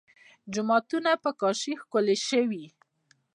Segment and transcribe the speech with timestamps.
[0.53, 2.65] جوماتونه په کاشي ښکلي شوي.